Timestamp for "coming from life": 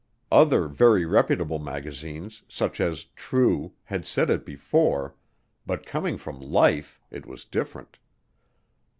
5.85-6.99